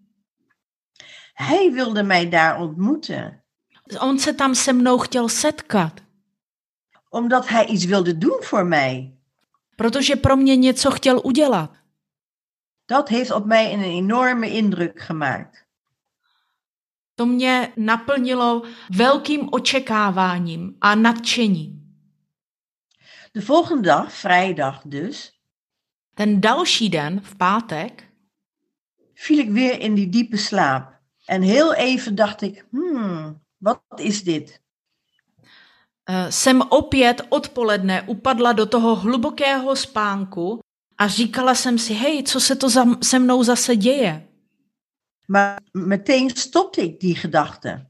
Hij 1.37 1.71
wilde 1.71 2.03
mij 2.03 2.27
daar 2.27 2.61
ontmoeten, 2.61 3.41
On 4.01 4.19
se 4.19 4.33
tam 4.33 4.55
se 4.55 4.73
mnou 4.73 4.99
chtěl 4.99 5.29
setkat, 5.29 6.01
omdat 7.11 7.47
Hij 7.47 7.65
iets 7.65 7.85
wilde 7.85 8.13
doen 8.13 8.39
voor 8.43 8.65
mij. 8.65 9.13
protože 9.77 10.17
pro 10.17 10.37
mě 10.37 10.57
něco 10.57 10.91
chtěl 10.91 11.21
udělat. 11.25 11.71
Dat 12.89 13.09
heeft 13.09 13.31
op 13.31 13.47
mij 13.47 13.73
een 13.73 13.83
enorme 13.83 14.49
indruk 14.49 15.01
gemaakt. 15.01 15.57
To 17.15 17.27
mě 17.27 17.73
naplnilo 17.77 18.63
velkým 18.91 19.49
očekáváním 19.53 20.77
a 20.81 20.95
nadšením. 20.95 21.80
De 23.31 23.43
volgende 23.43 23.83
dag, 23.83 24.13
vrijdag 24.13 24.83
dus, 24.83 25.39
Ten 26.15 26.41
další 26.41 26.89
den, 26.89 27.23
v 27.23 27.37
pátek, 27.37 28.11
viel 29.15 29.39
ik 29.39 29.51
weer 29.51 29.81
in 29.81 29.95
die 29.95 30.09
diepe 30.09 30.37
slaap. 30.37 31.01
En 31.25 31.43
heel 31.43 31.75
even 31.75 32.15
dacht 32.15 32.43
ik, 32.43 32.67
hmm, 32.71 33.43
wat 33.59 33.83
is 33.97 34.25
dit? 34.25 34.61
eh, 36.11 36.31
jsem 36.31 36.63
opět 36.63 37.23
odpoledne 37.29 38.03
upadla 38.07 38.53
do 38.53 38.67
toho 38.67 38.97
hlubokého 38.97 39.77
spánku 39.77 40.61
a 40.99 41.09
říkala 41.09 41.55
jsem 41.55 41.79
si, 41.79 41.95
hej, 41.95 42.23
co 42.23 42.41
se 42.41 42.57
to 42.57 42.69
za, 42.69 42.85
se 43.03 43.19
mnou 43.19 43.43
zase 43.43 43.77
děje? 43.77 44.27
Maar 45.29 45.59
meteen 45.75 46.31
stopte 46.31 46.83
ik 46.83 47.01
die 47.01 47.15
gedachte. 47.15 47.87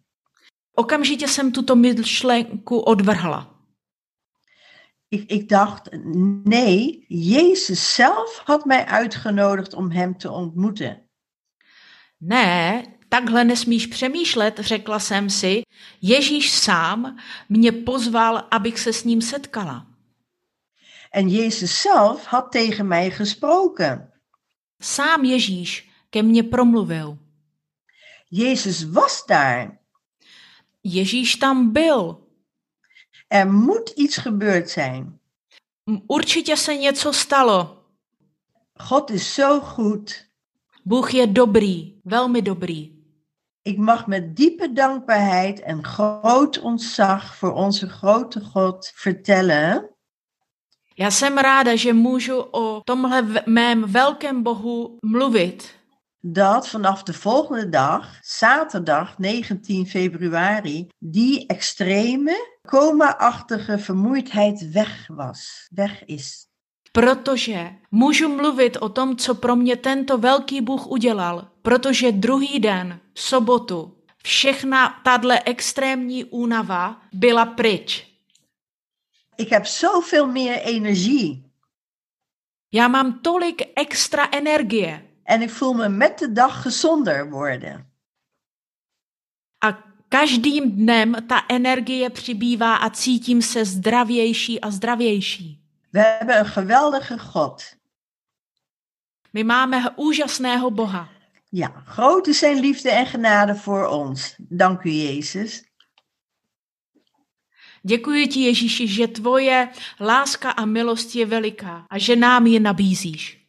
Okamžitě 0.76 1.28
jsem 1.28 1.52
tuto 1.52 1.76
myšlenku 1.76 2.78
odvrhla. 2.78 3.50
Ik, 5.12 5.31
ik 5.31 5.49
dacht, 5.49 5.88
nee, 6.45 7.05
Jezus 7.09 7.95
zelf 7.95 8.43
had 8.45 8.64
mij 8.64 8.85
uitgenodigd 8.85 9.75
om 9.75 9.90
Hem 9.90 10.19
te 10.19 10.31
ontmoeten. 10.31 11.09
Ne, 12.19 12.85
takhle 13.09 13.45
nesmíš 13.45 13.87
přemýšlet, 13.87 14.59
řekla 14.59 14.99
jsem 14.99 15.31
si. 15.31 15.62
Ježíš 16.00 16.50
sám 16.50 17.19
mě 17.49 17.73
pozval, 17.73 18.47
abych 18.50 18.79
se 18.79 18.93
s 18.93 19.05
ním 19.05 19.23
setkala. 19.23 19.87
En 21.12 21.29
Jezus 21.29 21.83
zelf 21.83 22.26
had 22.26 22.50
tegen 22.50 22.87
mij 22.87 23.11
gesproken. 23.11 24.12
Sám 24.83 25.25
Ježíš 25.25 25.90
ke 26.11 26.23
mně 26.23 26.43
promluvil. 26.43 27.19
Jezus 28.31 28.83
was 28.83 29.26
daar. 29.29 29.79
Ježíš 30.85 31.37
tam 31.37 31.73
byl. 31.73 32.29
Er 33.30 33.46
moet 33.46 33.88
iets 33.88 34.16
gebeurd 34.16 34.70
zijn. 34.70 35.20
Určitě 36.06 36.56
se 36.56 36.76
něco 36.76 37.12
stalo. 37.12 37.84
God 38.78 39.10
is 39.10 39.34
zo 39.34 39.60
goed. 39.60 40.14
Bůh 40.84 41.14
je 41.14 41.26
dobrý, 41.26 42.00
velmi 42.04 42.42
dobrý. 42.42 43.00
Ik 43.62 43.78
mag 43.78 44.06
met 44.06 44.37
diepe 44.37 44.72
dankbaarheid 44.72 45.60
en 45.60 45.84
groot 45.84 46.58
ontzag 46.58 47.37
voor 47.37 47.52
onze 47.52 47.88
grote 47.88 48.40
God 48.40 48.92
vertellen 49.02 49.88
Já 50.99 51.10
jsem 51.10 51.38
ráda, 51.38 51.76
že 51.76 51.92
můžu 51.92 52.40
o 52.40 52.80
tomhle 52.84 53.42
mém 53.46 53.84
velkém 53.84 54.42
Bohu 54.42 54.99
mluvit. 55.02 55.80
dat 56.22 56.68
vanaf 56.68 57.02
de 57.02 57.12
volgende 57.12 57.68
dag, 57.68 58.18
zaterdag 58.22 59.14
19 59.18 59.87
februari, 59.87 60.88
die 60.99 61.46
extreme 61.46 62.37
coma-achtige 62.70 63.76
vermoeidheid 63.76 64.72
weg 64.72 65.06
was, 65.08 65.68
weg 65.72 66.04
is. 66.06 66.46
Protože 66.92 67.72
můžu 67.90 68.28
mluvit 68.28 68.76
o 68.80 68.88
tom, 68.88 69.16
co 69.16 69.34
pro 69.34 69.56
mě 69.56 69.76
tento 69.76 70.18
velký 70.18 70.60
Bůh 70.60 70.86
udělal, 70.86 71.48
protože 71.62 72.12
druhý 72.12 72.60
den, 72.60 73.00
sobotu, 73.14 73.96
všechna 74.22 75.00
tahle 75.04 75.42
extrémní 75.44 76.24
únava 76.24 77.02
byla 77.12 77.46
pryč. 77.46 78.06
Ik 79.38 79.50
heb 79.50 79.66
zoveel 79.66 80.26
meer 80.26 80.60
energie. 80.64 81.36
Já 82.72 82.88
mám 82.88 83.18
tolik 83.18 83.62
extra 83.76 84.28
energie 84.32 85.10
En 85.24 85.42
ik 85.42 85.50
voel 85.50 85.72
me 85.72 85.88
met 85.88 86.18
de 86.18 86.32
dag 86.32 86.62
gezonder 86.62 87.30
worden. 87.30 87.90
a 89.60 89.89
každým 90.11 90.71
dnem 90.71 91.17
ta 91.29 91.43
energie 91.49 92.11
přibývá 92.11 92.76
a 92.76 92.90
cítím 92.90 93.43
se 93.43 93.64
zdravější 93.64 94.61
a 94.61 94.71
zdravější. 94.71 95.61
We 95.93 96.00
hebben 96.00 96.37
een 96.37 96.52
geweldige 96.55 97.17
God. 97.33 97.62
My 99.33 99.45
máme 99.45 99.90
úžasného 99.97 100.71
Boha. 100.71 101.09
Ja, 101.52 101.69
groot 101.87 102.29
is 102.29 102.38
zijn 102.38 102.61
liefde 102.61 102.90
en 102.90 103.07
genade 103.07 103.55
voor 103.55 103.87
ons. 103.87 104.35
Dank 104.38 104.85
u, 104.85 104.88
Jezus. 104.88 105.62
Děkuji 107.83 108.26
ti, 108.29 108.40
Ježíši, 108.40 108.88
že 108.88 109.09
tvoje 109.09 109.69
láska 110.00 110.50
a 110.50 110.64
milost 110.64 111.14
je 111.14 111.26
veliká 111.26 111.87
a 111.90 111.99
že 111.99 112.17
nám 112.17 112.47
je 112.47 112.61
nabízíš. 112.61 113.39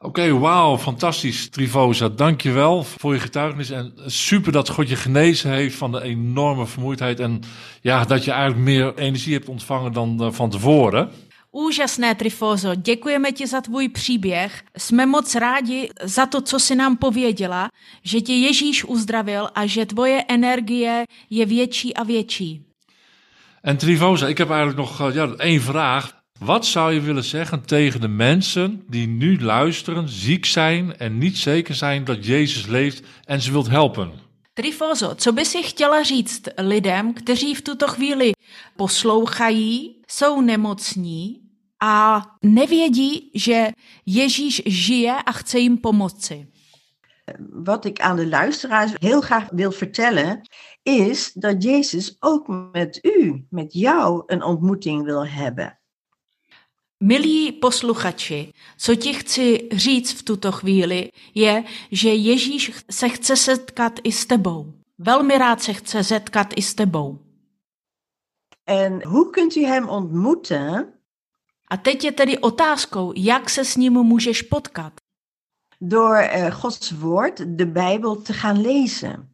Oké, 0.00 0.32
wauw, 0.32 0.78
fantastisch. 0.78 1.48
Trivosa, 1.48 2.08
dankjewel 2.08 2.84
voor 2.84 3.14
je 3.14 3.20
getuigenis. 3.20 3.70
En 3.70 3.92
super 4.06 4.52
dat 4.52 4.68
God 4.68 4.88
je 4.88 4.96
genezen 4.96 5.50
heeft 5.50 5.76
van 5.76 5.92
de 5.92 6.02
enorme 6.02 6.66
vermoeidheid. 6.66 7.20
En 7.20 7.40
ja, 7.80 8.04
dat 8.04 8.24
je 8.24 8.30
eigenlijk 8.30 8.64
meer 8.64 8.94
energie 8.94 9.34
hebt 9.34 9.48
ontvangen 9.48 9.92
dan 9.92 10.22
eh, 10.22 10.32
van 10.32 10.50
tevoren. 10.50 11.10
Úžasné, 11.50 12.14
Trifozo, 12.14 12.74
děkujeme 12.74 13.32
ti 13.32 13.46
za 13.46 13.60
tvůj 13.60 13.88
příběh. 13.88 14.62
Jsme 14.76 15.06
moc 15.06 15.34
rádi 15.34 15.88
za 16.02 16.26
to, 16.26 16.40
co 16.40 16.58
jsi 16.58 16.74
nám 16.74 16.96
pověděla, 16.96 17.68
že 18.02 18.20
tě 18.20 18.32
Ježíš 18.32 18.84
uzdravil 18.84 19.48
a 19.54 19.66
že 19.66 19.86
tvoje 19.86 20.24
energie 20.28 21.04
je 21.30 21.46
větší 21.46 21.94
a 21.94 22.02
větší. 22.02 22.64
En 23.62 23.76
Trivosa, 23.76 24.28
ik 24.28 24.38
heb 24.38 24.50
eigenlijk 24.50 24.78
nog 24.78 25.00
eh, 25.00 25.14
ja, 25.14 25.34
één 25.38 25.60
vraag. 25.60 26.17
Wat 26.38 26.66
zou 26.66 26.92
je 26.92 27.00
willen 27.00 27.24
zeggen 27.24 27.64
tegen 27.64 28.00
de 28.00 28.08
mensen 28.08 28.84
die 28.88 29.06
nu 29.06 29.40
luisteren, 29.40 30.08
ziek 30.08 30.44
zijn 30.44 30.96
en 30.96 31.18
niet 31.18 31.38
zeker 31.38 31.74
zijn 31.74 32.04
dat 32.04 32.26
Jezus 32.26 32.66
leeft 32.66 33.02
en 33.24 33.40
ze 33.40 33.50
wilt 33.50 33.68
helpen? 33.68 34.10
Trifozo, 34.52 35.14
co 35.14 35.32
by 35.32 35.44
si 35.44 35.62
chtěla 35.62 36.02
říct 36.02 36.50
lidem, 36.56 37.12
kteří 37.12 37.54
v 37.54 37.62
tuto 37.62 37.86
chvíli 37.86 38.32
poslouchají, 38.76 40.00
jsou 40.06 40.40
nemocní 40.40 41.40
a 41.82 42.22
nevědí, 42.42 43.30
že 43.34 43.72
Ježíš 44.04 44.62
žije 44.66 45.22
a 45.26 45.32
chce 45.32 45.58
jim 45.58 45.78
pomoci? 45.78 46.46
Wat 47.64 47.84
ik 47.84 48.00
aan 48.00 48.16
de 48.16 48.26
luisteraars 48.26 48.92
heel 49.00 49.20
graag 49.20 49.48
wil 49.52 49.70
vertellen, 49.70 50.40
is 50.82 51.32
dat 51.34 51.62
Jezus 51.62 52.16
ook 52.20 52.48
met 52.72 53.04
u, 53.04 53.46
met 53.50 53.72
jou, 53.72 54.22
een 54.26 54.42
ontmoeting 54.42 55.04
wil 55.04 55.26
hebben. 55.26 55.77
Milí 57.02 57.52
posluchači, 57.52 58.52
co 58.78 58.94
ti 58.94 59.14
chci 59.14 59.68
říct 59.72 60.12
v 60.12 60.22
tuto 60.22 60.52
chvíli, 60.52 61.10
je, 61.34 61.64
že 61.92 62.08
Ježíš 62.08 62.72
se 62.90 63.08
chce 63.08 63.36
setkat 63.36 63.92
i 64.04 64.12
s 64.12 64.26
tebou. 64.26 64.72
Velmi 64.98 65.38
rád 65.38 65.62
se 65.62 65.72
chce 65.72 66.04
setkat 66.04 66.48
i 66.56 66.62
s 66.62 66.74
tebou. 66.74 67.18
En 68.66 69.02
hoe 69.06 69.24
kunt 69.34 69.56
u 69.56 69.66
hem 69.66 69.88
ontmoeten? 69.88 70.92
A 71.70 71.76
teď 71.76 72.04
je 72.04 72.12
tedy 72.12 72.38
otázkou, 72.38 73.12
jak 73.16 73.50
se 73.50 73.64
s 73.64 73.76
ním 73.76 73.92
můžeš 73.92 74.42
potkat. 74.42 74.92
Door 75.80 76.16
eh, 76.16 76.50
Gods 76.62 76.90
woord, 76.90 77.40
de 77.40 77.66
Bijbel, 77.66 78.16
te 78.16 78.32
gaan 78.32 78.62
lezen. 78.62 79.28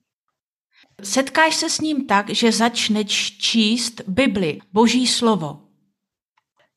Setkáš 1.02 1.54
se 1.56 1.70
s 1.70 1.80
ním 1.80 2.06
tak, 2.06 2.30
že 2.30 2.52
začneš 2.52 3.38
číst 3.38 4.00
Bibli, 4.08 4.58
Boží 4.72 5.06
slovo. 5.06 5.60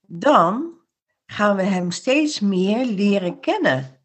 Dan 0.10 0.77
gaan 1.28 1.56
we 1.56 1.64
hem 1.64 1.92
steeds 1.92 2.40
meer 2.40 2.86
leren 2.86 3.40
kennen. 3.40 3.98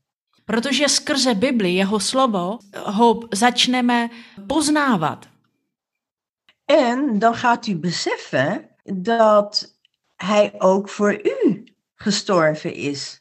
Protože 0.44 0.88
skrze 0.88 1.34
Bibli, 1.34 1.74
jeho 1.74 2.00
slovo, 2.00 2.58
ho 2.72 3.20
začneme 3.30 4.10
poznávat. 4.46 5.28
En 6.66 7.18
dan 7.18 7.34
gaat 7.34 7.66
u 7.66 7.74
beseffen 7.74 8.68
dat 8.84 9.76
hij 10.16 10.54
ook 10.58 10.88
voor 10.88 11.12
u 11.12 11.64
gestorven 11.94 12.74
is. 12.74 13.20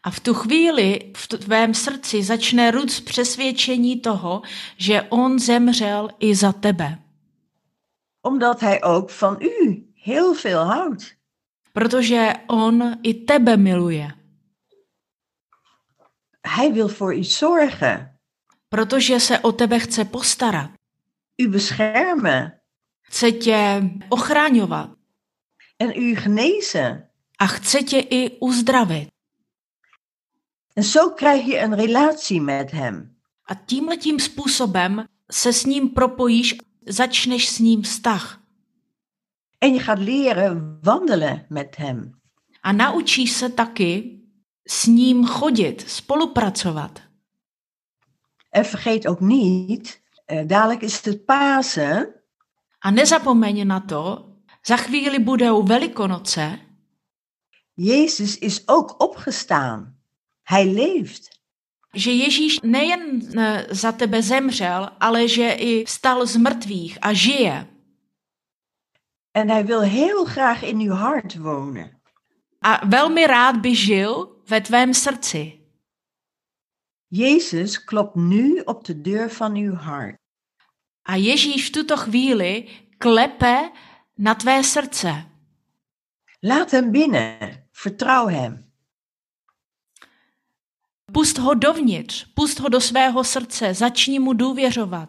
A 0.00 0.10
v 0.10 0.20
tu 0.20 0.34
chvíli 0.34 1.12
v 1.16 1.26
tvém 1.28 1.74
srdci 1.74 2.22
začne 2.22 2.70
růst 2.70 3.00
přesvědčení 3.00 4.00
toho, 4.00 4.42
že 4.76 5.02
on 5.02 5.38
zemřel 5.38 6.10
i 6.18 6.34
za 6.34 6.52
tebe. 6.52 6.98
Omdat 8.22 8.60
hij 8.60 8.82
ook 8.82 9.10
van 9.10 9.42
u 9.42 9.86
heel 9.94 10.34
veel 10.34 10.64
houdt. 10.64 11.17
Protože 11.78 12.32
on 12.48 12.96
i 13.02 13.14
tebe 13.14 13.56
miluje. 13.56 14.12
Hij 16.46 16.72
wil 16.72 16.88
voor 16.88 17.14
u 17.14 17.24
zorgen, 17.24 18.18
Protože 18.68 19.20
se 19.20 19.38
o 19.38 19.52
tebe 19.52 19.78
chce 19.78 20.04
postarat. 20.04 20.70
u 21.42 21.48
beschermen 21.48 22.52
Chce 23.02 23.32
tě 23.32 23.82
ochraňovat. 24.08 24.90
en 25.78 25.90
u 25.90 26.14
genezen. 26.14 27.08
A 27.38 27.46
chce 27.46 27.82
tě 27.82 27.98
i 27.98 28.38
uzdravit. 28.40 29.08
En 30.76 30.82
zo 30.84 31.10
krijg 31.10 31.46
je 31.46 31.58
een 31.58 31.72
relatie 31.74 32.40
met 32.40 32.70
hem. 32.70 33.16
A 33.44 33.54
tímhletím 33.54 34.20
způsobem 34.20 35.04
se 35.32 35.52
s 35.52 35.64
ním 35.64 35.88
propojíš, 35.88 36.54
začneš 36.86 37.48
s 37.48 37.58
ním 37.58 37.82
vztah. 37.82 38.37
En 39.58 39.72
je 39.72 39.80
gaat 39.80 39.98
leren 39.98 40.78
wandelen 40.82 41.46
met 41.48 41.76
hem. 41.76 42.20
A 42.60 42.72
naučíš 42.72 43.32
se 43.32 43.54
taky 43.54 44.20
s 44.64 44.86
ním 44.86 45.26
chodit, 45.26 45.90
spolupracovat. 45.90 47.02
En 48.50 48.64
vergeet 48.64 49.06
ook 49.06 49.20
niet, 49.20 50.02
eh, 50.24 50.46
dadelijk 50.46 50.82
is 50.82 51.04
het 51.04 51.24
Pasen. 51.24 52.14
A 52.86 52.90
nezapomeň 52.90 53.66
na 53.66 53.80
to, 53.80 54.34
za 54.62 54.76
chvíli 54.76 55.20
budou 55.20 55.66
Velikonoce 55.66 56.58
Jezus 57.74 58.38
is 58.38 58.62
ook 58.66 58.94
opgestaan. 59.02 59.96
Hij 60.42 60.66
leeft. 60.66 61.38
že 61.94 62.12
Ježíš 62.12 62.60
nejen 62.60 63.22
eh, 63.34 63.64
za 63.70 63.92
tebe 63.92 64.22
zemřel, 64.22 64.88
ale 65.00 65.28
že 65.28 65.52
i 65.52 65.84
vstal 65.84 66.26
z 66.26 66.36
mrtvých 66.36 66.98
a 67.00 67.12
žije. 67.12 67.66
En 69.38 69.48
hij 69.48 69.64
wil 69.66 69.82
heel 69.82 70.24
graag 70.24 70.62
in 70.62 70.80
uw 70.80 70.94
hart 70.94 71.36
wonen. 71.36 72.00
A 72.66 72.88
velmi 72.88 73.26
rád 73.26 73.60
by 73.60 73.74
žil 73.74 74.42
ve 74.44 74.60
tvém 74.60 74.92
srdci. 74.92 75.60
Jezus 77.06 77.84
klopt 77.84 78.14
nu 78.14 78.60
op 78.64 78.84
de 78.84 79.00
deur 79.00 79.30
van 79.30 79.54
uw 79.54 79.74
hart. 79.74 80.16
A 81.02 81.16
Ježíš 81.16 81.66
v 81.66 81.70
tuto 81.70 81.96
chvíli 81.96 82.68
klepe 82.98 83.70
na 84.14 84.34
tvé 84.34 84.62
srdce. 84.62 85.24
Laat 86.40 86.70
hem 86.70 86.90
binnen. 86.90 87.68
Vertrouw 87.82 88.26
hem. 88.26 88.72
Pust 91.12 91.38
ho 91.38 91.54
dovnitř, 91.54 92.26
pust 92.34 92.58
ho 92.58 92.68
do 92.68 92.80
svého 92.80 93.24
srdce, 93.24 93.74
začni 93.74 94.18
mu 94.18 94.32
důvěřovat, 94.32 95.08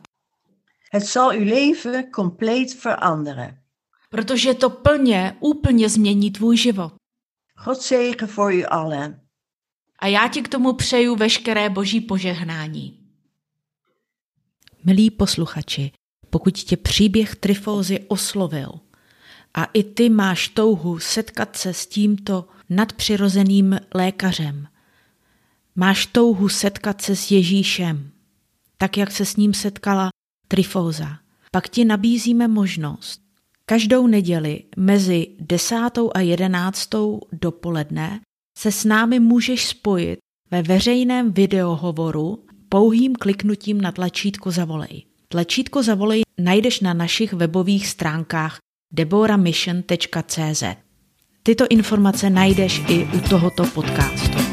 Het 0.91 1.07
zal 1.07 1.29
uw 1.29 1.43
leven 1.43 2.11
compleet 2.11 2.83
veranderen. 2.83 3.68
Protože 4.10 4.54
to 4.54 4.69
plně, 4.69 5.36
úplně 5.39 5.89
změní 5.89 6.32
tvůj 6.32 6.58
život. 6.58 6.93
God 7.65 7.82
zegen 7.82 8.28
voor 8.36 8.54
u 8.54 8.63
allen. 8.69 9.22
A 10.00 10.08
já 10.08 10.28
ti 10.28 10.41
k 10.41 10.48
tomu 10.48 10.74
přeju 10.74 11.15
veškeré 11.15 11.69
boží 11.69 12.02
požehnání. 12.02 13.00
Milí 14.84 15.12
posluchači, 15.12 15.91
pokud 16.30 16.58
tě 16.58 16.78
příběh 16.78 17.36
Trifózy 17.36 18.00
oslovil 18.08 18.69
a 19.54 19.65
i 19.65 19.84
ty 19.84 20.10
máš 20.10 20.48
touhu 20.48 21.00
setkat 21.00 21.56
se 21.56 21.74
s 21.74 21.88
tímto 21.88 22.48
nadpřirozeným 22.69 23.80
lékařem, 23.93 24.67
máš 25.76 26.06
touhu 26.06 26.50
setkat 26.50 27.02
se 27.02 27.15
s 27.15 27.32
Ježíšem, 27.32 28.12
tak 28.78 28.98
jak 28.98 29.12
se 29.12 29.26
s 29.26 29.36
ním 29.36 29.54
setkala 29.54 30.10
Trifóza, 30.48 31.19
pak 31.52 31.69
ti 31.69 31.86
nabízíme 31.86 32.48
možnost 32.48 33.28
každou 33.69 34.08
neděli 34.08 34.63
mezi 34.77 35.27
desátou 35.39 36.12
a 36.15 36.19
jedenáctou 36.19 37.19
dopoledne 37.32 38.19
se 38.58 38.71
s 38.71 38.86
námi 38.86 39.19
můžeš 39.19 39.65
spojit 39.65 40.19
ve 40.51 40.62
veřejném 40.62 41.34
videohovoru 41.34 42.45
pouhým 42.69 43.15
kliknutím 43.15 43.82
na 43.82 43.91
tlačítko 43.91 44.51
Zavolej. 44.51 45.03
Tlačítko 45.27 45.84
Zavolej 45.84 46.21
najdeš 46.41 46.82
na 46.82 46.93
našich 46.93 47.34
webových 47.34 47.88
stránkách 47.88 48.58
deboramission.cz. 48.93 50.63
Tyto 51.43 51.65
informace 51.69 52.29
najdeš 52.29 52.82
i 52.89 53.05
u 53.05 53.19
tohoto 53.29 53.65
podcastu. 53.65 54.48